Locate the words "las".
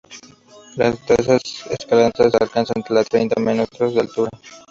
0.77-0.97